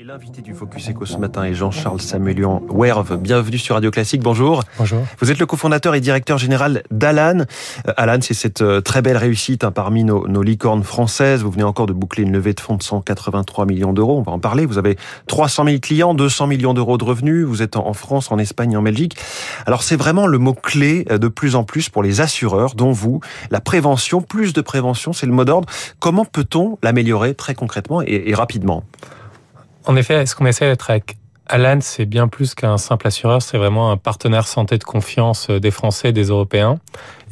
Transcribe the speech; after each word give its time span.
Et 0.00 0.04
l'invité 0.04 0.42
du 0.42 0.54
Focus 0.54 0.90
Eco 0.90 1.06
ce 1.06 1.16
matin 1.16 1.42
est 1.42 1.54
Jean-Charles 1.54 2.00
Samuelian 2.00 2.62
Werve. 2.70 3.16
Bienvenue 3.16 3.58
sur 3.58 3.74
Radio 3.74 3.90
Classique. 3.90 4.22
Bonjour. 4.22 4.62
Bonjour. 4.78 5.00
Vous 5.18 5.32
êtes 5.32 5.40
le 5.40 5.46
cofondateur 5.46 5.96
et 5.96 6.00
directeur 6.00 6.38
général 6.38 6.84
d'Alan. 6.92 7.40
Euh, 7.88 7.92
Alan, 7.96 8.18
c'est 8.20 8.32
cette 8.32 8.62
euh, 8.62 8.80
très 8.80 9.02
belle 9.02 9.16
réussite 9.16 9.64
hein, 9.64 9.72
parmi 9.72 10.04
nos, 10.04 10.28
nos, 10.28 10.44
licornes 10.44 10.84
françaises. 10.84 11.42
Vous 11.42 11.50
venez 11.50 11.64
encore 11.64 11.86
de 11.86 11.92
boucler 11.92 12.22
une 12.22 12.30
levée 12.30 12.54
de 12.54 12.60
fonds 12.60 12.76
de 12.76 12.82
183 12.84 13.66
millions 13.66 13.92
d'euros. 13.92 14.18
On 14.18 14.22
va 14.22 14.30
en 14.30 14.38
parler. 14.38 14.66
Vous 14.66 14.78
avez 14.78 14.96
300 15.26 15.64
000 15.64 15.78
clients, 15.80 16.14
200 16.14 16.46
millions 16.46 16.74
d'euros 16.74 16.96
de 16.96 17.02
revenus. 17.02 17.44
Vous 17.44 17.60
êtes 17.62 17.74
en 17.74 17.92
France, 17.92 18.30
en 18.30 18.38
Espagne, 18.38 18.76
en 18.76 18.82
Belgique. 18.82 19.16
Alors 19.66 19.82
c'est 19.82 19.96
vraiment 19.96 20.28
le 20.28 20.38
mot-clé 20.38 21.06
euh, 21.10 21.18
de 21.18 21.26
plus 21.26 21.56
en 21.56 21.64
plus 21.64 21.88
pour 21.88 22.04
les 22.04 22.20
assureurs, 22.20 22.76
dont 22.76 22.92
vous. 22.92 23.18
La 23.50 23.60
prévention, 23.60 24.22
plus 24.22 24.52
de 24.52 24.60
prévention, 24.60 25.12
c'est 25.12 25.26
le 25.26 25.32
mot 25.32 25.44
d'ordre. 25.44 25.68
Comment 25.98 26.24
peut-on 26.24 26.78
l'améliorer 26.84 27.34
très 27.34 27.56
concrètement 27.56 28.00
et, 28.00 28.22
et 28.26 28.34
rapidement? 28.36 28.84
En 29.88 29.96
effet, 29.96 30.26
ce 30.26 30.34
qu'on 30.36 30.44
essaie 30.44 30.66
d'être 30.66 30.90
avec 30.90 31.16
Alan, 31.46 31.78
c'est 31.80 32.04
bien 32.04 32.28
plus 32.28 32.54
qu'un 32.54 32.76
simple 32.76 33.06
assureur, 33.06 33.40
c'est 33.40 33.56
vraiment 33.56 33.90
un 33.90 33.96
partenaire 33.96 34.46
santé 34.46 34.76
de 34.76 34.84
confiance 34.84 35.48
euh, 35.48 35.60
des 35.60 35.70
Français 35.70 36.10
et 36.10 36.12
des 36.12 36.24
Européens. 36.24 36.78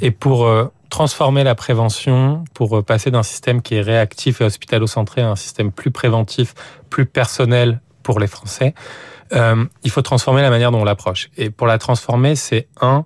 Et 0.00 0.10
pour 0.10 0.46
euh, 0.46 0.72
transformer 0.88 1.44
la 1.44 1.54
prévention, 1.54 2.44
pour 2.54 2.78
euh, 2.78 2.82
passer 2.82 3.10
d'un 3.10 3.22
système 3.22 3.60
qui 3.60 3.74
est 3.74 3.82
réactif 3.82 4.40
et 4.40 4.44
hospitalo-centré 4.44 5.20
à 5.20 5.28
un 5.28 5.36
système 5.36 5.70
plus 5.70 5.90
préventif, 5.90 6.54
plus 6.88 7.04
personnel 7.04 7.82
pour 8.02 8.18
les 8.20 8.26
Français, 8.26 8.74
il 9.32 9.90
faut 9.90 10.02
transformer 10.02 10.40
la 10.40 10.50
manière 10.50 10.70
dont 10.70 10.80
on 10.80 10.84
l'approche. 10.84 11.30
Et 11.36 11.50
pour 11.50 11.66
la 11.66 11.78
transformer, 11.78 12.36
c'est 12.36 12.68
un, 12.80 13.04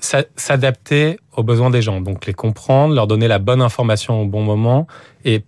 s'adapter 0.00 1.18
aux 1.36 1.42
besoins 1.42 1.70
des 1.70 1.82
gens, 1.82 2.00
donc 2.00 2.24
les 2.24 2.34
comprendre, 2.34 2.94
leur 2.94 3.08
donner 3.08 3.26
la 3.26 3.40
bonne 3.40 3.60
information 3.60 4.22
au 4.22 4.26
bon 4.26 4.42
moment 4.42 4.86
et 5.24 5.44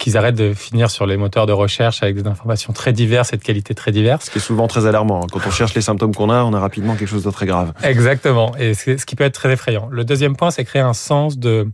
qu'ils 0.00 0.16
arrêtent 0.16 0.34
de 0.34 0.54
finir 0.54 0.90
sur 0.90 1.06
les 1.06 1.16
moteurs 1.16 1.46
de 1.46 1.52
recherche 1.52 2.02
avec 2.02 2.20
des 2.20 2.26
informations 2.26 2.72
très 2.72 2.92
diverses 2.92 3.32
et 3.32 3.36
de 3.36 3.42
qualité 3.42 3.74
très 3.74 3.92
diverses. 3.92 4.24
Ce 4.24 4.30
qui 4.30 4.38
est 4.38 4.40
souvent 4.40 4.66
très 4.66 4.86
alarmant. 4.86 5.22
Hein. 5.22 5.26
Quand 5.30 5.40
on 5.46 5.50
cherche 5.50 5.74
les 5.74 5.82
symptômes 5.82 6.14
qu'on 6.14 6.30
a, 6.30 6.42
on 6.42 6.54
a 6.54 6.58
rapidement 6.58 6.96
quelque 6.96 7.08
chose 7.08 7.22
de 7.22 7.30
très 7.30 7.46
grave. 7.46 7.72
Exactement. 7.84 8.56
Et 8.58 8.74
ce 8.74 9.04
qui 9.04 9.14
peut 9.14 9.24
être 9.24 9.34
très 9.34 9.52
effrayant. 9.52 9.88
Le 9.92 10.04
deuxième 10.04 10.34
point, 10.36 10.50
c'est 10.50 10.64
créer 10.64 10.82
un 10.82 10.94
sens 10.94 11.38
de 11.38 11.68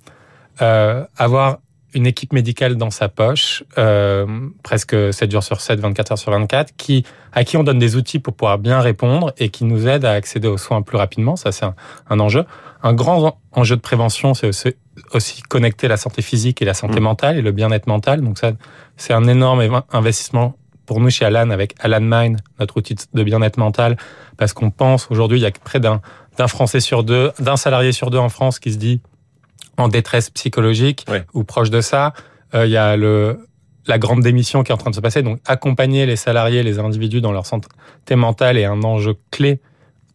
euh, 0.61 1.05
avoir 1.17 1.59
une 1.95 2.06
équipe 2.06 2.33
médicale 2.33 2.75
dans 2.75 2.91
sa 2.91 3.09
poche, 3.09 3.62
euh, 3.78 4.27
presque 4.62 4.95
7 5.14 5.31
jours 5.31 5.45
sur 5.45 5.61
7, 5.61 5.81
24 5.81 6.12
heures 6.12 6.19
sur 6.19 6.33
24, 6.33 6.77
qui, 6.77 7.05
à 7.33 7.45
qui 7.45 7.56
on 7.56 7.62
donne 7.62 7.79
des 7.79 7.97
outils 7.97 8.19
pour 8.19 8.34
pouvoir 8.34 8.58
bien 8.58 8.81
répondre 8.81 9.33
et 9.39 9.48
qui 9.48 9.64
nous 9.64 9.86
aide 9.86 10.05
à 10.05 10.12
accéder 10.12 10.48
aux 10.48 10.58
soins 10.58 10.83
plus 10.83 10.98
rapidement. 10.98 11.36
Ça, 11.36 11.53
c'est 11.53 11.64
un, 11.64 11.75
un, 12.11 12.20
enjeu. 12.20 12.45
Un 12.83 12.92
grand 12.92 13.39
enjeu 13.53 13.77
de 13.77 13.81
prévention, 13.81 14.34
c'est 14.34 14.77
aussi 15.12 15.42
connecter 15.42 15.89
la 15.89 15.97
santé 15.97 16.22
physique 16.22 16.62
et 16.62 16.64
la 16.64 16.75
santé 16.75 17.00
mmh. 17.00 17.05
mentale 17.05 17.39
et 17.39 17.42
le 17.42 17.52
bien-être 17.52 17.86
mental. 17.86 18.20
Donc 18.20 18.39
ça, 18.39 18.52
c'est 18.97 19.12
un 19.12 19.27
énorme 19.28 19.83
investissement 19.92 20.56
pour 20.86 21.00
nous 21.00 21.11
chez 21.11 21.25
Alan 21.25 21.50
avec 21.50 21.75
Alan 21.80 22.00
Mind, 22.00 22.39
notre 22.61 22.77
outil 22.77 22.94
de 23.12 23.22
bien-être 23.22 23.58
mental, 23.58 23.97
parce 24.36 24.52
qu'on 24.52 24.70
pense 24.70 25.11
aujourd'hui, 25.11 25.39
il 25.39 25.42
y 25.42 25.47
a 25.47 25.50
près 25.50 25.80
d'un 25.80 26.00
d'un 26.36 26.48
Français 26.48 26.80
sur 26.80 27.02
deux, 27.02 27.33
d'un 27.39 27.56
salarié 27.56 27.92
sur 27.92 28.11
deux 28.11 28.19
en 28.19 28.28
France 28.28 28.58
qui 28.58 28.72
se 28.72 28.78
dit 28.78 29.00
en 29.78 29.89
détresse 29.89 30.30
psychologique 30.30 31.06
ou 31.34 31.44
proche 31.44 31.70
de 31.70 31.80
ça. 31.80 32.12
Euh, 32.55 32.67
il 32.67 32.72
y 32.72 32.77
a 32.77 32.97
le 32.97 33.47
la 33.86 33.98
grande 33.98 34.20
démission 34.20 34.64
qui 34.64 34.72
est 34.72 34.74
en 34.74 34.78
train 34.78 34.91
de 34.91 34.97
se 34.97 35.00
passer. 35.00 35.22
Donc 35.22 35.41
accompagner 35.47 36.06
les 36.06 36.17
salariés, 36.17 36.62
les 36.62 36.78
individus 36.78 37.20
dans 37.20 37.33
leur 37.33 37.47
santé 37.47 37.69
mentale 38.17 38.58
est 38.58 38.64
un 38.64 38.83
enjeu 38.83 39.17
clé 39.30 39.61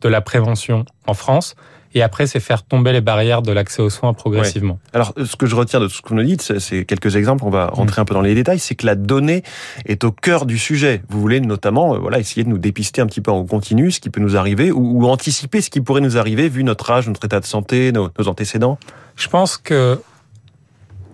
de 0.02 0.09
la 0.09 0.21
prévention 0.21 0.85
en 1.07 1.13
France. 1.13 1.55
Et 1.94 2.02
après, 2.02 2.28
c'est 2.28 2.39
faire 2.39 2.64
tomber 2.64 2.94
les 2.94 3.02
barrières 3.02 3.42
de 3.42 3.52
l'accès 3.52 3.81
aux 3.81 3.89
soins 3.89 4.14
progressivement. 4.14 4.80
Alors, 4.94 5.14
ce 5.23 5.36
que 5.36 5.45
je 5.45 5.56
retiens 5.56 5.80
de 5.80 5.88
ce 5.88 6.02
que 6.02 6.09
vous 6.09 6.16
nous 6.16 6.23
dites, 6.23 6.59
c'est 6.59 6.86
quelques 6.86 7.16
exemples. 7.16 7.44
On 7.45 7.50
va 7.50 7.67
rentrer 7.67 8.00
mm. 8.00 8.03
un 8.03 8.06
peu 8.06 8.14
dans 8.14 8.22
les 8.22 8.36
détails. 8.36 8.59
C'est 8.59 8.75
que 8.75 8.86
la 8.86 8.95
donnée 8.95 9.44
est 9.86 10.03
au 10.03 10.11
cœur 10.11 10.45
du 10.45 10.58
sujet. 10.58 11.02
Vous 11.09 11.20
voulez 11.20 11.42
notamment, 11.42 11.95
euh, 11.95 11.98
voilà, 11.98 12.20
essayer 12.20 12.44
de 12.44 12.50
nous 12.50 12.58
dépister 12.58 13.02
un 13.02 13.08
petit 13.08 13.22
peu 13.22 13.31
en 13.31 13.45
continu 13.45 13.92
ce 13.92 14.00
qui 14.00 14.09
peut 14.09 14.22
nous 14.22 14.38
arriver 14.38 14.72
ou, 14.72 15.06
anticiper 15.06 15.61
ce 15.61 15.70
qui 15.70 15.81
pourrait 15.81 16.02
nous 16.02 16.17
arriver 16.17 16.48
vu 16.48 16.64
notre 16.64 16.89
âge, 16.92 17.08
notre 17.08 17.25
état 17.25 17.39
de 17.39 17.45
santé, 17.45 17.92
nos, 17.92 18.09
nos 18.17 18.28
antécédents. 18.28 18.77
Je 19.17 19.27
pense 19.27 19.58
que 19.58 19.99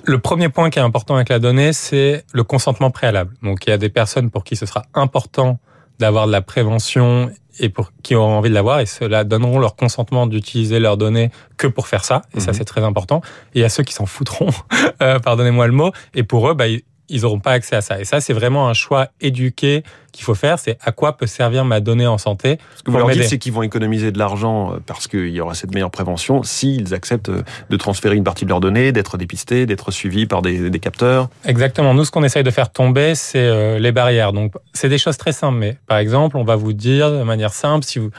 le 0.03 0.19
premier 0.19 0.49
point 0.49 0.69
qui 0.69 0.79
est 0.79 0.83
important 0.83 1.15
avec 1.15 1.29
la 1.29 1.39
donnée, 1.39 1.73
c'est 1.73 2.23
le 2.31 2.43
consentement 2.43 2.91
préalable. 2.91 3.33
Donc, 3.43 3.65
il 3.65 3.71
y 3.71 3.73
a 3.73 3.77
des 3.77 3.89
personnes 3.89 4.29
pour 4.29 4.43
qui 4.43 4.55
ce 4.55 4.65
sera 4.65 4.85
important 4.93 5.59
d'avoir 5.99 6.27
de 6.27 6.31
la 6.31 6.41
prévention 6.41 7.31
et 7.59 7.69
pour 7.69 7.91
qui 8.03 8.15
auront 8.15 8.37
envie 8.37 8.49
de 8.49 8.53
l'avoir 8.53 8.79
et 8.79 8.85
ceux-là 8.85 9.23
donneront 9.23 9.59
leur 9.59 9.75
consentement 9.75 10.27
d'utiliser 10.27 10.79
leurs 10.79 10.97
données 10.97 11.31
que 11.57 11.67
pour 11.67 11.87
faire 11.87 12.05
ça. 12.05 12.21
Et 12.35 12.39
ça 12.39 12.51
mhm. 12.51 12.57
c'est 12.57 12.65
très 12.65 12.83
important. 12.83 13.21
Et 13.55 13.63
a 13.63 13.69
ceux 13.69 13.83
qui 13.83 13.93
s'en 13.93 14.05
foutront 14.05 14.49
euh, 15.01 15.19
pardonnez-moi 15.19 15.67
le 15.67 15.73
mot. 15.73 15.91
Et 16.13 16.23
pour 16.23 16.49
eux 16.49 16.53
bah, 16.53 16.65
ils 17.09 17.21
n'auront 17.21 17.39
pas 17.39 17.51
accès 17.51 17.75
à 17.75 17.81
ça. 17.81 17.99
Et 17.99 18.05
ça, 18.05 18.19
c'est 18.19 18.33
vraiment 18.33 18.67
un 18.67 18.73
choix 18.73 19.09
éduqué 19.21 19.83
qu'il 20.11 20.23
faut 20.23 20.35
faire. 20.35 20.59
C'est 20.59 20.77
à 20.81 20.91
quoi 20.91 21.15
peut 21.15 21.27
servir 21.27 21.63
ma 21.63 21.79
donnée 21.79 22.07
en 22.07 22.17
santé. 22.17 22.57
Ce 22.75 22.83
que 22.83 22.91
vous 22.91 22.97
leur 22.97 23.09
dites, 23.09 23.23
c'est 23.23 23.37
qu'ils 23.37 23.53
vont 23.53 23.63
économiser 23.63 24.11
de 24.11 24.19
l'argent 24.19 24.73
euh, 24.73 24.77
parce 24.85 25.07
qu'il 25.07 25.29
y 25.29 25.39
aura 25.39 25.53
cette 25.53 25.73
meilleure 25.73 25.91
prévention 25.91 26.43
s'ils 26.43 26.93
acceptent 26.93 27.29
euh, 27.29 27.43
de 27.69 27.77
transférer 27.77 28.15
une 28.15 28.23
partie 28.23 28.45
de 28.45 28.49
leurs 28.49 28.59
données, 28.59 28.91
d'être 28.91 29.17
dépistés, 29.17 29.65
d'être 29.65 29.91
suivis 29.91 30.25
par 30.25 30.41
des, 30.41 30.69
des, 30.69 30.79
capteurs. 30.79 31.29
Exactement. 31.45 31.93
Nous, 31.93 32.05
ce 32.05 32.11
qu'on 32.11 32.23
essaye 32.23 32.43
de 32.43 32.51
faire 32.51 32.71
tomber, 32.71 33.15
c'est 33.15 33.39
euh, 33.39 33.79
les 33.79 33.91
barrières. 33.91 34.33
Donc, 34.33 34.53
c'est 34.73 34.89
des 34.89 34.97
choses 34.97 35.17
très 35.17 35.31
simples. 35.31 35.57
Mais 35.57 35.77
par 35.87 35.97
exemple, 35.97 36.37
on 36.37 36.43
va 36.43 36.55
vous 36.55 36.73
dire 36.73 37.11
de 37.11 37.23
manière 37.23 37.53
simple, 37.53 37.85
si 37.85 37.99
vous, 37.99 38.09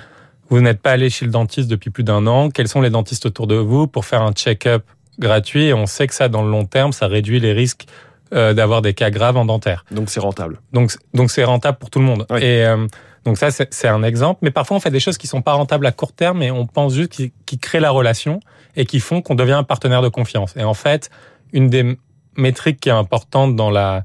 vous 0.49 0.61
n'êtes 0.61 0.81
pas 0.81 0.93
allé 0.93 1.11
chez 1.11 1.27
le 1.27 1.31
dentiste 1.31 1.69
depuis 1.69 1.91
plus 1.91 2.05
d'un 2.05 2.27
an, 2.27 2.51
quels 2.51 2.69
sont 2.69 2.81
les 2.81 2.91
dentistes 2.91 3.27
autour 3.27 3.47
de 3.47 3.57
vous 3.57 3.87
pour 3.87 4.05
faire 4.05 4.23
un 4.23 4.33
check-up 4.33 4.85
gratuit? 5.19 5.67
Et 5.67 5.75
on 5.75 5.87
sait 5.87 6.07
que 6.07 6.15
ça, 6.15 6.29
dans 6.29 6.43
le 6.43 6.51
long 6.51 6.65
terme, 6.65 6.93
ça 6.93 7.07
réduit 7.07 7.41
les 7.41 7.53
risques 7.53 7.87
euh, 8.35 8.55
d'avoir 8.55 8.83
des 8.83 8.95
cas 8.95 9.11
graves 9.11 9.37
en 9.37 9.45
dentaire. 9.45 9.85
Donc 9.91 10.11
c'est 10.11 10.21
rentable. 10.21 10.61
Donc 10.73 10.93
donc 11.15 11.31
c'est 11.31 11.45
rentable 11.45 11.79
pour 11.79 11.91
tout 11.91 11.99
le 11.99 12.05
monde. 12.05 12.27
Et 12.41 12.65
euh, 12.65 12.87
donc 13.25 13.39
ça 13.39 13.51
c'est 13.51 13.89
un 13.89 14.03
exemple. 14.03 14.41
Mais 14.43 14.51
parfois 14.51 14.77
on 14.77 14.81
fait 14.81 14.91
des 14.91 15.01
choses 15.01 15.19
qui 15.19 15.27
sont 15.27 15.43
pas 15.43 15.55
rentables 15.55 15.87
à 15.87 15.93
court 15.93 16.13
terme, 16.13 16.39
mais 16.39 16.51
on 16.51 16.67
pense 16.67 16.95
juste 16.95 17.11
qui, 17.11 17.33
qui 17.47 17.59
créent 17.59 17.81
la 17.81 17.91
relation 17.91 18.41
et 18.77 18.87
qui 18.87 19.01
font 19.01 19.23
qu'on 19.23 19.35
devient 19.35 19.53
un 19.53 19.65
partenaire 19.65 20.03
de 20.03 20.09
confiance. 20.09 20.55
Et 20.57 20.65
en 20.65 20.75
fait, 20.75 21.11
une 21.53 21.71
des 21.71 21.99
métriques 22.37 22.81
qui 22.81 22.89
est 22.89 22.93
importante 22.93 23.57
dans 23.57 23.71
la 23.71 24.05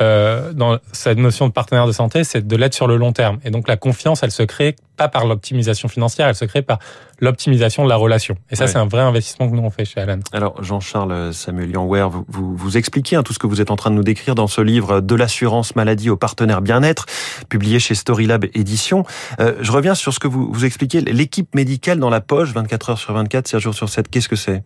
euh, 0.00 0.52
dans 0.54 0.78
cette 0.92 1.18
notion 1.18 1.46
de 1.46 1.52
partenaire 1.52 1.86
de 1.86 1.92
santé, 1.92 2.24
c'est 2.24 2.46
de 2.46 2.56
l'aide 2.56 2.72
sur 2.72 2.86
le 2.86 2.96
long 2.96 3.12
terme. 3.12 3.38
Et 3.44 3.50
donc 3.50 3.68
la 3.68 3.76
confiance, 3.76 4.22
elle 4.22 4.30
se 4.30 4.42
crée 4.42 4.76
pas 4.96 5.08
par 5.08 5.26
l'optimisation 5.26 5.88
financière, 5.88 6.28
elle 6.28 6.34
se 6.34 6.44
crée 6.44 6.62
par 6.62 6.78
l'optimisation 7.20 7.84
de 7.84 7.88
la 7.88 7.96
relation. 7.96 8.36
Et 8.50 8.56
ça, 8.56 8.66
c'est 8.66 8.78
un 8.78 8.86
vrai 8.86 9.00
investissement 9.00 9.48
que 9.48 9.54
nous 9.54 9.62
on 9.62 9.70
fait 9.70 9.84
chez 9.84 10.00
Alan. 10.00 10.18
Alors 10.32 10.62
Jean-Charles 10.62 11.32
Samuel 11.32 11.70
Yanwer, 11.70 12.08
vous, 12.10 12.24
vous, 12.28 12.56
vous 12.56 12.76
expliquez 12.76 13.16
hein, 13.16 13.22
tout 13.22 13.32
ce 13.32 13.38
que 13.38 13.46
vous 13.46 13.60
êtes 13.60 13.70
en 13.70 13.76
train 13.76 13.90
de 13.90 13.96
nous 13.96 14.02
décrire 14.02 14.34
dans 14.34 14.48
ce 14.48 14.60
livre 14.60 15.00
de 15.00 15.14
l'assurance 15.14 15.76
maladie 15.76 16.10
au 16.10 16.16
partenaire 16.16 16.60
bien-être, 16.60 17.06
publié 17.48 17.78
chez 17.78 17.94
Storylab 17.94 18.46
Édition. 18.54 19.04
Euh, 19.40 19.54
je 19.60 19.70
reviens 19.70 19.94
sur 19.94 20.12
ce 20.12 20.18
que 20.18 20.28
vous, 20.28 20.52
vous 20.52 20.64
expliquez. 20.64 21.00
L'équipe 21.00 21.54
médicale 21.54 21.98
dans 21.98 22.10
la 22.10 22.20
poche, 22.20 22.52
24 22.52 22.90
heures 22.90 22.98
sur 22.98 23.14
24, 23.14 23.48
7 23.48 23.60
jours 23.60 23.74
sur 23.74 23.88
7, 23.88 24.08
qu'est-ce 24.08 24.28
que 24.28 24.36
c'est? 24.36 24.64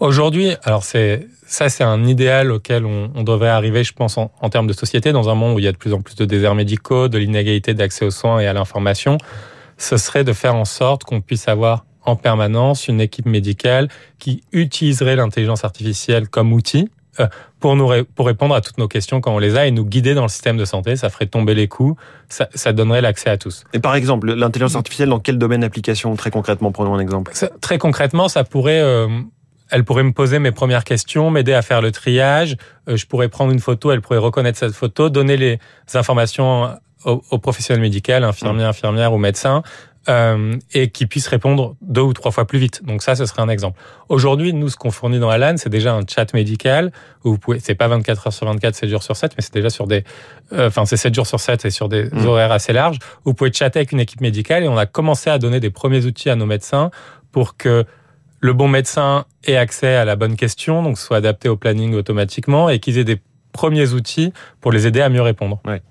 Aujourd'hui, 0.00 0.52
alors 0.64 0.84
c'est 0.84 1.26
ça, 1.46 1.68
c'est 1.68 1.84
un 1.84 2.06
idéal 2.06 2.52
auquel 2.52 2.84
on, 2.84 3.10
on, 3.14 3.22
devrait 3.22 3.48
arriver, 3.48 3.82
je 3.84 3.92
pense, 3.92 4.16
en, 4.18 4.30
en, 4.40 4.50
termes 4.50 4.66
de 4.66 4.72
société, 4.72 5.12
dans 5.12 5.28
un 5.28 5.34
monde 5.34 5.56
où 5.56 5.58
il 5.58 5.64
y 5.64 5.68
a 5.68 5.72
de 5.72 5.76
plus 5.76 5.94
en 5.94 6.00
plus 6.00 6.14
de 6.14 6.24
déserts 6.24 6.54
médicaux, 6.54 7.08
de 7.08 7.18
l'inégalité 7.18 7.74
d'accès 7.74 8.04
aux 8.04 8.10
soins 8.10 8.38
et 8.38 8.46
à 8.46 8.52
l'information. 8.52 9.18
Ce 9.78 9.96
serait 9.96 10.24
de 10.24 10.32
faire 10.32 10.54
en 10.54 10.64
sorte 10.64 11.04
qu'on 11.04 11.20
puisse 11.20 11.48
avoir 11.48 11.84
en 12.04 12.16
permanence 12.16 12.88
une 12.88 13.00
équipe 13.00 13.26
médicale 13.26 13.88
qui 14.18 14.42
utiliserait 14.52 15.16
l'intelligence 15.16 15.64
artificielle 15.64 16.28
comme 16.28 16.52
outil 16.52 16.90
euh, 17.20 17.26
pour 17.60 17.74
nous 17.74 17.90
pour 18.14 18.26
répondre 18.26 18.54
à 18.54 18.60
toutes 18.60 18.78
nos 18.78 18.86
questions 18.86 19.20
quand 19.20 19.34
on 19.34 19.38
les 19.38 19.56
a 19.56 19.66
et 19.66 19.72
nous 19.72 19.84
guider 19.84 20.14
dans 20.14 20.22
le 20.22 20.28
système 20.28 20.56
de 20.56 20.64
santé. 20.64 20.94
Ça 20.96 21.10
ferait 21.10 21.26
tomber 21.26 21.54
les 21.54 21.66
coûts, 21.66 21.96
ça, 22.28 22.48
ça 22.54 22.72
donnerait 22.72 23.00
l'accès 23.00 23.30
à 23.30 23.36
tous. 23.36 23.64
Et 23.72 23.80
par 23.80 23.96
exemple, 23.96 24.32
l'intelligence 24.32 24.76
artificielle, 24.76 25.08
dans 25.08 25.18
quel 25.18 25.38
domaine 25.38 25.62
d'application 25.62 26.14
Très 26.14 26.30
concrètement, 26.30 26.70
prenons 26.70 26.94
un 26.94 27.00
exemple. 27.00 27.32
très 27.60 27.78
concrètement, 27.78 28.28
ça 28.28 28.44
pourrait 28.44 28.80
euh, 28.80 29.08
elle 29.70 29.84
pourrait 29.84 30.04
me 30.04 30.12
poser 30.12 30.38
mes 30.38 30.52
premières 30.52 30.84
questions, 30.84 31.30
m'aider 31.30 31.52
à 31.52 31.62
faire 31.62 31.82
le 31.82 31.92
triage. 31.92 32.56
Euh, 32.88 32.96
je 32.96 33.06
pourrais 33.06 33.28
prendre 33.28 33.52
une 33.52 33.58
photo, 33.58 33.90
elle 33.90 34.00
pourrait 34.00 34.18
reconnaître 34.18 34.58
cette 34.58 34.74
photo, 34.74 35.10
donner 35.10 35.36
les 35.36 35.58
informations 35.94 36.70
aux, 37.04 37.38
professionnels 37.38 37.82
médicaux, 37.82 38.12
infirmiers, 38.12 38.64
mmh. 38.64 38.66
infirmières 38.66 39.12
ou 39.12 39.18
médecins, 39.18 39.62
euh, 40.08 40.54
et 40.72 40.88
qui 40.88 41.06
puissent 41.06 41.28
répondre 41.28 41.76
deux 41.82 42.00
ou 42.00 42.12
trois 42.14 42.30
fois 42.30 42.46
plus 42.46 42.58
vite. 42.58 42.82
Donc 42.84 43.02
ça, 43.02 43.14
ce 43.14 43.26
serait 43.26 43.42
un 43.42 43.48
exemple. 43.48 43.78
Aujourd'hui, 44.08 44.54
nous, 44.54 44.70
ce 44.70 44.76
qu'on 44.76 44.90
fournit 44.90 45.18
dans 45.18 45.28
Alan, 45.28 45.54
c'est 45.58 45.68
déjà 45.68 45.94
un 45.94 46.00
chat 46.08 46.32
médical 46.32 46.92
où 47.24 47.32
vous 47.32 47.38
pouvez, 47.38 47.60
c'est 47.60 47.74
pas 47.74 47.88
24 47.88 48.26
heures 48.26 48.32
sur 48.32 48.46
24, 48.46 48.74
7 48.74 48.88
jours 48.88 49.02
sur 49.02 49.16
7, 49.16 49.32
mais 49.36 49.42
c'est 49.42 49.52
déjà 49.52 49.68
sur 49.68 49.86
des, 49.86 50.04
euh, 50.52 50.68
enfin, 50.68 50.86
c'est 50.86 50.96
7 50.96 51.14
jours 51.14 51.26
sur 51.26 51.40
7 51.40 51.66
et 51.66 51.70
sur 51.70 51.88
des 51.90 52.04
mmh. 52.04 52.26
horaires 52.26 52.52
assez 52.52 52.72
larges. 52.72 52.96
Où 53.24 53.30
vous 53.30 53.34
pouvez 53.34 53.52
chatter 53.52 53.80
avec 53.80 53.92
une 53.92 54.00
équipe 54.00 54.22
médicale 54.22 54.64
et 54.64 54.68
on 54.68 54.78
a 54.78 54.86
commencé 54.86 55.28
à 55.28 55.38
donner 55.38 55.60
des 55.60 55.70
premiers 55.70 56.06
outils 56.06 56.30
à 56.30 56.36
nos 56.36 56.46
médecins 56.46 56.90
pour 57.30 57.56
que 57.56 57.84
le 58.40 58.52
bon 58.52 58.68
médecin 58.68 59.24
ait 59.44 59.56
accès 59.56 59.94
à 59.94 60.04
la 60.04 60.16
bonne 60.16 60.36
question, 60.36 60.82
donc 60.82 60.98
soit 60.98 61.16
adapté 61.16 61.48
au 61.48 61.56
planning 61.56 61.94
automatiquement 61.94 62.68
et 62.68 62.78
qu'ils 62.78 62.98
aient 62.98 63.04
des 63.04 63.20
premiers 63.58 63.88
outils 63.92 64.32
pour 64.60 64.70
les 64.70 64.86
aider 64.86 65.00
à 65.00 65.08
mieux 65.08 65.22
répondre. 65.22 65.60
Ouais. 65.66 65.82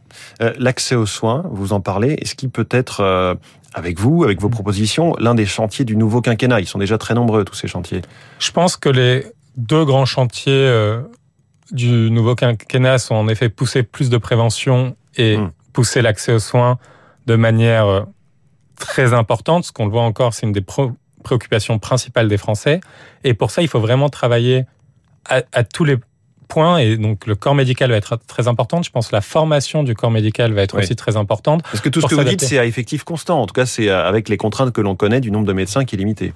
Euh, 0.42 0.54
L'accès 0.58 0.96
aux 0.96 1.06
soins, 1.06 1.44
vous 1.52 1.74
en 1.74 1.82
parlez, 1.82 2.14
est-ce 2.22 2.34
qu'il 2.36 2.50
peut 2.50 2.70
être, 2.72 3.02
euh, 3.02 3.36
avec 3.74 4.00
vous, 4.00 4.24
avec 4.24 4.40
vos 4.40 4.48
propositions, 4.48 5.16
l'un 5.20 5.36
des 5.36 5.46
chantiers 5.46 5.84
du 5.84 5.98
nouveau 5.98 6.22
quinquennat? 6.22 6.62
Ils 6.62 6.66
sont 6.66 6.80
déjà 6.80 6.98
très 6.98 7.14
nombreux, 7.14 7.44
tous 7.44 7.56
ces 7.56 7.68
chantiers. 7.68 8.02
Je 8.40 8.52
pense 8.52 8.78
que 8.78 8.90
les 8.90 9.26
deux 9.58 9.84
grands 9.84 10.06
chantiers 10.06 10.54
euh, 10.54 11.02
du 11.72 12.10
nouveau 12.10 12.36
quinquennat 12.36 13.00
sont 13.00 13.16
en 13.16 13.28
effet 13.28 13.50
pousser 13.50 13.84
plus 13.84 14.10
de 14.10 14.18
prévention 14.18 14.96
et 15.16 15.38
mmh 15.38 15.52
pousser 15.78 16.02
l'accès 16.02 16.34
aux 16.34 16.40
soins 16.40 16.80
de 17.28 17.36
manière 17.36 18.08
très 18.80 19.14
importante. 19.14 19.64
Ce 19.64 19.72
qu'on 19.72 19.86
le 19.86 19.92
voit 19.92 20.08
encore, 20.12 20.34
c'est 20.34 20.48
une 20.48 20.52
des 20.52 20.66
préoccupations 21.24 21.78
principales 21.78 22.28
des 22.28 22.38
Français. 22.38 22.80
Et 23.24 23.36
pour 23.36 23.52
ça, 23.52 23.62
il 23.62 23.68
faut 23.68 23.80
vraiment 23.80 24.10
travailler 24.10 24.66
à, 25.30 25.44
à 25.54 25.64
tous 25.64 25.86
les 25.86 25.98
points. 26.48 26.78
Et 26.78 26.98
donc, 26.98 27.26
le 27.26 27.36
corps 27.36 27.56
médical 27.56 27.90
va 27.90 27.98
être 27.98 28.20
très 28.28 28.48
important. 28.48 28.82
Je 28.82 28.92
pense 28.92 29.10
que 29.10 29.16
la 29.16 29.22
formation 29.22 29.84
du 29.84 29.94
corps 29.94 30.12
médical 30.12 30.54
va 30.54 30.62
être 30.62 30.78
aussi 30.78 30.96
très 30.96 31.18
importante. 31.18 31.64
Parce 31.64 31.82
que 31.82 31.90
tout 31.90 32.02
ce 32.02 32.08
que 32.08 32.16
vous 32.16 32.24
dites, 32.24 32.42
c'est 32.42 32.60
à 32.60 32.66
effectif 32.66 33.04
constant. 33.04 33.42
En 33.42 33.48
tout 33.48 33.54
cas, 33.54 33.66
c'est 33.66 33.90
avec 33.90 34.30
les 34.30 34.38
contraintes 34.38 34.74
que 34.74 34.82
l'on 34.82 34.96
connaît 34.96 35.22
du 35.22 35.32
nombre 35.32 35.46
de 35.46 35.54
médecins 35.54 35.86
qui 35.86 35.96
est 35.96 36.00
limité. 36.00 36.34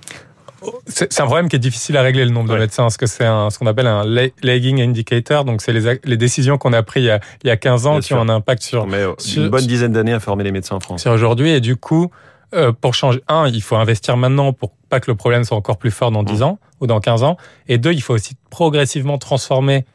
C'est 0.86 1.20
un 1.20 1.26
problème 1.26 1.50
qui 1.50 1.56
est 1.56 1.60
difficile 1.60 1.98
à 1.98 2.04
régler 2.04 2.24
le 2.24 2.30
nombre 2.30 2.54
de 2.54 2.58
médecins, 2.60 2.84
parce 2.84 2.98
que 2.98 3.08
c'est 3.08 3.24
ce 3.24 3.58
qu'on 3.58 3.66
appelle 3.66 3.88
un 3.88 4.04
lagging 4.44 4.80
indicator. 4.80 5.44
Donc, 5.44 5.62
c'est 5.62 5.74
les, 5.74 6.00
les, 6.04 6.18
décisions 6.18 6.60
qu'on 6.60 6.74
a 6.74 6.84
prises 6.84 7.04
il 7.04 7.08
y 7.08 7.10
a, 7.10 7.20
il 7.44 7.48
y 7.48 7.50
a 7.50 7.58
15 7.58 7.88
ans 7.88 8.00
qui 8.00 8.14
ont 8.14 8.22
un 8.22 8.30
impact 8.30 8.62
sur, 8.62 8.86
Mais 8.86 9.04
une 9.36 9.50
bonne 9.50 9.66
dizaine 9.66 9.92
d'années 9.92 10.14
à 10.14 10.20
former 10.20 10.44
les 10.44 10.52
médecins 10.52 10.76
en 10.76 10.80
France. 10.80 11.02
Sur 11.02 11.12
aujourd'hui, 11.12 11.50
et 11.50 11.62
du 11.62 11.78
coup, 11.78 12.12
euh, 12.54 12.72
pour 12.74 12.94
changer, 12.94 13.22
un, 13.28 13.48
il 13.48 13.62
faut 13.62 13.76
investir 13.76 14.18
maintenant 14.18 14.54
pour 14.54 14.72
pas 14.90 15.00
que 15.00 15.10
le 15.10 15.16
problème 15.16 15.44
soit 15.46 15.58
encore 15.58 15.78
plus 15.78 15.92
fort 15.92 16.12
dans 16.12 16.24
10 16.24 16.40
mmh. 16.40 16.44
ans 16.44 16.60
ou 16.82 16.88
dans 16.88 17.00
15 17.00 17.24
ans. 17.24 17.38
Et 17.68 17.78
deux, 17.78 17.94
il 17.94 18.02
faut 18.02 18.14
aussi 18.14 18.36
progressivement 18.50 19.18
transformer 19.18 19.86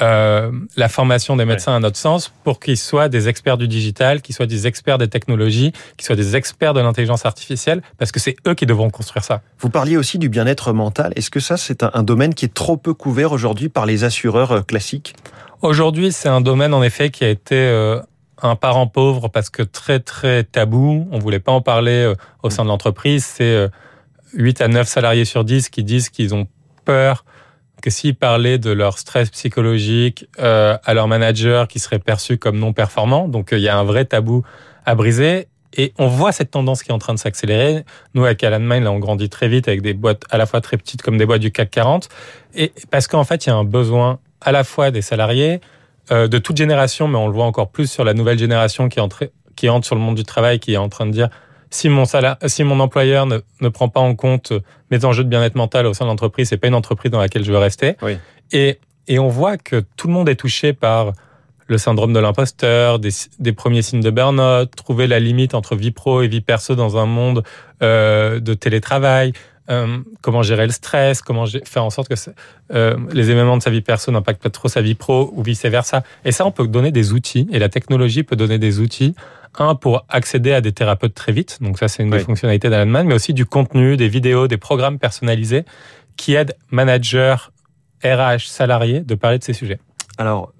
euh, 0.00 0.52
la 0.76 0.88
formation 0.88 1.36
des 1.36 1.46
médecins 1.46 1.74
à 1.74 1.80
notre 1.80 1.96
sens 1.96 2.30
pour 2.44 2.60
qu'ils 2.60 2.76
soient 2.76 3.08
des 3.08 3.28
experts 3.28 3.56
du 3.56 3.66
digital, 3.66 4.20
qu'ils 4.20 4.34
soient 4.34 4.46
des 4.46 4.66
experts 4.66 4.98
des 4.98 5.08
technologies, 5.08 5.72
qu'ils 5.96 6.04
soient 6.04 6.16
des 6.16 6.36
experts 6.36 6.74
de 6.74 6.80
l'intelligence 6.80 7.24
artificielle, 7.24 7.80
parce 7.96 8.12
que 8.12 8.20
c'est 8.20 8.36
eux 8.46 8.54
qui 8.54 8.66
devront 8.66 8.90
construire 8.90 9.24
ça. 9.24 9.40
Vous 9.58 9.70
parliez 9.70 9.96
aussi 9.96 10.18
du 10.18 10.28
bien-être 10.28 10.72
mental. 10.72 11.12
Est-ce 11.16 11.30
que 11.30 11.40
ça, 11.40 11.56
c'est 11.56 11.82
un, 11.82 12.02
domaine 12.02 12.34
qui 12.34 12.44
est 12.44 12.52
trop 12.52 12.76
peu 12.76 12.92
couvert 12.92 13.32
aujourd'hui 13.32 13.70
par 13.70 13.86
les 13.86 14.04
assureurs 14.04 14.52
euh, 14.52 14.60
classiques? 14.60 15.14
Aujourd'hui, 15.62 16.12
c'est 16.12 16.28
un 16.28 16.42
domaine 16.42 16.74
en 16.74 16.82
effet 16.82 17.08
qui 17.08 17.24
a 17.24 17.30
été 17.30 17.56
euh, 17.56 17.98
un 18.42 18.54
parent 18.54 18.86
pauvre 18.86 19.28
parce 19.28 19.48
que 19.48 19.62
très 19.62 20.00
très 20.00 20.44
tabou. 20.44 21.08
On 21.10 21.18
voulait 21.18 21.40
pas 21.40 21.52
en 21.52 21.62
parler 21.62 22.12
au 22.42 22.50
sein 22.50 22.64
de 22.64 22.68
l'entreprise. 22.68 23.24
C'est 23.24 23.70
8 24.34 24.60
à 24.60 24.68
9 24.68 24.86
salariés 24.86 25.24
sur 25.24 25.44
10 25.44 25.70
qui 25.70 25.82
disent 25.82 26.10
qu'ils 26.10 26.34
ont 26.34 26.46
peur 26.84 27.24
que 27.82 27.90
s'ils 27.90 28.14
parlaient 28.14 28.58
de 28.58 28.70
leur 28.70 28.98
stress 28.98 29.30
psychologique 29.30 30.26
euh, 30.38 30.76
à 30.84 30.94
leur 30.94 31.08
manager 31.08 31.68
qui 31.68 31.78
serait 31.78 31.98
perçu 31.98 32.38
comme 32.38 32.58
non 32.58 32.72
performant, 32.72 33.28
donc 33.28 33.52
euh, 33.52 33.58
il 33.58 33.62
y 33.62 33.68
a 33.68 33.78
un 33.78 33.84
vrai 33.84 34.04
tabou 34.04 34.42
à 34.84 34.94
briser. 34.94 35.48
Et 35.78 35.92
on 35.98 36.06
voit 36.06 36.32
cette 36.32 36.52
tendance 36.52 36.82
qui 36.82 36.90
est 36.90 36.94
en 36.94 36.98
train 36.98 37.12
de 37.12 37.18
s'accélérer. 37.18 37.84
Nous, 38.14 38.24
avec 38.24 38.42
Alan 38.42 38.60
Mine, 38.60 38.84
là, 38.84 38.92
on 38.92 38.98
grandit 38.98 39.28
très 39.28 39.46
vite 39.46 39.68
avec 39.68 39.82
des 39.82 39.92
boîtes 39.92 40.22
à 40.30 40.38
la 40.38 40.46
fois 40.46 40.62
très 40.62 40.78
petites 40.78 41.02
comme 41.02 41.18
des 41.18 41.26
boîtes 41.26 41.42
du 41.42 41.52
CAC 41.52 41.70
40. 41.70 42.08
Et 42.54 42.72
parce 42.90 43.06
qu'en 43.08 43.24
fait, 43.24 43.44
il 43.44 43.50
y 43.50 43.52
a 43.52 43.56
un 43.56 43.64
besoin 43.64 44.18
à 44.40 44.52
la 44.52 44.64
fois 44.64 44.90
des 44.90 45.02
salariés, 45.02 45.60
euh, 46.12 46.28
de 46.28 46.38
toute 46.38 46.56
génération, 46.56 47.08
mais 47.08 47.18
on 47.18 47.26
le 47.26 47.32
voit 47.32 47.44
encore 47.44 47.68
plus 47.68 47.90
sur 47.90 48.04
la 48.04 48.14
nouvelle 48.14 48.38
génération 48.38 48.88
qui, 48.88 49.00
entre, 49.00 49.30
qui 49.56 49.68
entre 49.68 49.86
sur 49.86 49.96
le 49.96 50.00
monde 50.00 50.14
du 50.14 50.24
travail, 50.24 50.60
qui 50.60 50.74
est 50.74 50.78
en 50.78 50.88
train 50.88 51.04
de 51.04 51.10
dire 51.10 51.28
si 51.70 51.88
mon 51.88 52.04
salaire, 52.04 52.36
si 52.46 52.64
mon 52.64 52.80
employeur 52.80 53.26
ne, 53.26 53.38
ne, 53.60 53.68
prend 53.68 53.88
pas 53.88 54.00
en 54.00 54.14
compte 54.14 54.52
mes 54.90 55.04
enjeux 55.04 55.24
de 55.24 55.28
bien-être 55.28 55.56
mental 55.56 55.86
au 55.86 55.94
sein 55.94 56.04
de 56.04 56.10
l'entreprise, 56.10 56.48
c'est 56.48 56.56
pas 56.56 56.68
une 56.68 56.74
entreprise 56.74 57.10
dans 57.10 57.20
laquelle 57.20 57.44
je 57.44 57.52
veux 57.52 57.58
rester. 57.58 57.96
Oui. 58.02 58.18
Et, 58.52 58.78
et 59.08 59.18
on 59.18 59.28
voit 59.28 59.56
que 59.56 59.84
tout 59.96 60.06
le 60.06 60.12
monde 60.12 60.28
est 60.28 60.36
touché 60.36 60.72
par 60.72 61.12
le 61.68 61.78
syndrome 61.78 62.12
de 62.12 62.20
l'imposteur, 62.20 62.98
des, 62.98 63.10
des, 63.38 63.52
premiers 63.52 63.82
signes 63.82 64.00
de 64.00 64.10
burn-out, 64.10 64.70
trouver 64.76 65.06
la 65.06 65.18
limite 65.18 65.54
entre 65.54 65.74
vie 65.74 65.90
pro 65.90 66.22
et 66.22 66.28
vie 66.28 66.40
perso 66.40 66.74
dans 66.74 66.96
un 66.96 67.06
monde 67.06 67.42
euh, 67.82 68.38
de 68.38 68.54
télétravail, 68.54 69.32
euh, 69.68 69.98
comment 70.22 70.42
gérer 70.42 70.66
le 70.66 70.72
stress, 70.72 71.22
comment 71.22 71.44
faire 71.64 71.84
en 71.84 71.90
sorte 71.90 72.08
que 72.08 72.14
euh, 72.72 72.96
les 73.12 73.30
événements 73.30 73.56
de 73.56 73.62
sa 73.62 73.70
vie 73.70 73.80
perso 73.80 74.12
n'impactent 74.12 74.42
pas 74.42 74.50
trop 74.50 74.68
sa 74.68 74.80
vie 74.80 74.94
pro 74.94 75.32
ou 75.34 75.42
vice 75.42 75.64
versa. 75.64 76.04
Et 76.24 76.30
ça, 76.30 76.46
on 76.46 76.52
peut 76.52 76.68
donner 76.68 76.92
des 76.92 77.12
outils, 77.12 77.48
et 77.52 77.58
la 77.58 77.68
technologie 77.68 78.22
peut 78.22 78.36
donner 78.36 78.58
des 78.58 78.78
outils 78.78 79.14
un, 79.58 79.74
pour 79.74 80.04
accéder 80.08 80.52
à 80.52 80.60
des 80.60 80.72
thérapeutes 80.72 81.14
très 81.14 81.32
vite. 81.32 81.58
Donc 81.60 81.78
ça, 81.78 81.88
c'est 81.88 82.02
une 82.02 82.10
des 82.10 82.20
fonctionnalités 82.20 82.70
d'Alanman, 82.70 83.06
mais 83.06 83.14
aussi 83.14 83.34
du 83.34 83.46
contenu, 83.46 83.96
des 83.96 84.08
vidéos, 84.08 84.48
des 84.48 84.56
programmes 84.58 84.98
personnalisés 84.98 85.64
qui 86.16 86.34
aident 86.34 86.56
managers, 86.70 87.36
RH, 88.04 88.46
salariés 88.46 89.00
de 89.00 89.14
parler 89.14 89.38
de 89.38 89.44
ces 89.44 89.52
sujets. 89.52 89.78
Alors, 90.18 90.52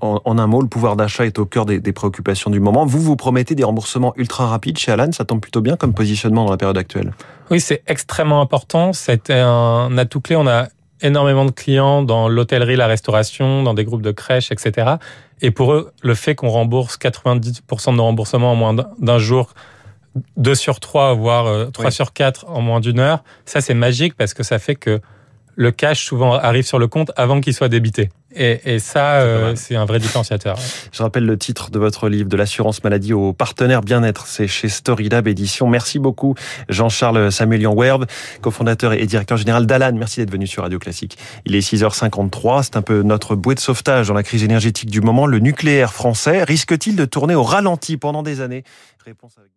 en, 0.00 0.38
un 0.38 0.46
mot, 0.46 0.62
le 0.62 0.68
pouvoir 0.68 0.94
d'achat 0.94 1.26
est 1.26 1.38
au 1.38 1.44
cœur 1.44 1.66
des, 1.66 1.80
préoccupations 1.92 2.50
du 2.50 2.60
moment. 2.60 2.86
Vous, 2.86 3.00
vous 3.00 3.16
promettez 3.16 3.54
des 3.54 3.64
remboursements 3.64 4.12
ultra 4.16 4.46
rapides 4.46 4.78
chez 4.78 4.92
Alan. 4.92 5.10
Ça 5.10 5.24
tombe 5.24 5.40
plutôt 5.40 5.60
bien 5.60 5.76
comme 5.76 5.92
positionnement 5.92 6.44
dans 6.44 6.52
la 6.52 6.56
période 6.56 6.78
actuelle. 6.78 7.12
Oui, 7.50 7.60
c'est 7.60 7.82
extrêmement 7.86 8.40
important. 8.40 8.92
C'était 8.92 9.40
un 9.40 9.96
atout 9.98 10.20
clé. 10.20 10.36
On 10.36 10.46
a 10.46 10.68
énormément 11.02 11.44
de 11.44 11.50
clients 11.50 12.02
dans 12.02 12.28
l'hôtellerie, 12.28 12.76
la 12.76 12.86
restauration, 12.86 13.62
dans 13.62 13.74
des 13.74 13.84
groupes 13.84 14.02
de 14.02 14.10
crèches, 14.10 14.50
etc. 14.52 14.96
Et 15.40 15.50
pour 15.50 15.72
eux, 15.72 15.92
le 16.02 16.14
fait 16.14 16.34
qu'on 16.34 16.48
rembourse 16.48 16.98
90% 16.98 17.92
de 17.92 17.96
nos 17.96 18.04
remboursements 18.04 18.52
en 18.52 18.56
moins 18.56 18.74
d'un 18.74 19.18
jour, 19.18 19.54
2 20.36 20.54
sur 20.54 20.80
3, 20.80 21.14
voire 21.14 21.70
3 21.72 21.86
euh, 21.86 21.90
sur 21.90 22.12
4 22.12 22.46
en 22.48 22.60
moins 22.60 22.80
d'une 22.80 22.98
heure, 22.98 23.22
ça 23.44 23.60
c'est 23.60 23.74
magique 23.74 24.14
parce 24.14 24.34
que 24.34 24.42
ça 24.42 24.58
fait 24.58 24.74
que 24.74 25.00
le 25.54 25.72
cash 25.72 26.04
souvent 26.04 26.34
arrive 26.34 26.64
sur 26.64 26.78
le 26.78 26.86
compte 26.86 27.10
avant 27.16 27.40
qu'il 27.40 27.52
soit 27.52 27.68
débité. 27.68 28.10
Et, 28.34 28.74
et 28.74 28.78
ça, 28.78 29.20
euh, 29.20 29.54
c'est 29.56 29.74
un 29.74 29.86
vrai 29.86 29.98
différenciateur. 29.98 30.58
Je 30.92 31.02
rappelle 31.02 31.24
le 31.24 31.38
titre 31.38 31.70
de 31.70 31.78
votre 31.78 32.08
livre, 32.08 32.28
de 32.28 32.36
l'assurance 32.36 32.84
maladie 32.84 33.14
aux 33.14 33.32
partenaires 33.32 33.80
bien-être. 33.80 34.26
C'est 34.26 34.46
chez 34.46 34.68
Storylab 34.68 35.26
Édition. 35.26 35.66
Merci 35.66 35.98
beaucoup, 35.98 36.34
Jean-Charles 36.68 37.32
Samuelian 37.32 37.74
Werb, 37.74 38.04
cofondateur 38.42 38.92
et 38.92 39.06
directeur 39.06 39.38
général 39.38 39.66
d'Alan. 39.66 39.92
Merci 39.94 40.20
d'être 40.20 40.30
venu 40.30 40.46
sur 40.46 40.62
Radio 40.62 40.78
Classique. 40.78 41.16
Il 41.46 41.54
est 41.54 41.60
6h53. 41.60 42.64
C'est 42.64 42.76
un 42.76 42.82
peu 42.82 43.02
notre 43.02 43.34
bouée 43.34 43.54
de 43.54 43.60
sauvetage 43.60 44.08
dans 44.08 44.14
la 44.14 44.22
crise 44.22 44.44
énergétique 44.44 44.90
du 44.90 45.00
moment. 45.00 45.26
Le 45.26 45.38
nucléaire 45.38 45.94
français 45.94 46.44
risque-t-il 46.44 46.96
de 46.96 47.06
tourner 47.06 47.34
au 47.34 47.42
ralenti 47.42 47.96
pendant 47.96 48.22
des 48.22 48.42
années? 48.42 48.64
Réponse 49.06 49.32
avec... 49.38 49.50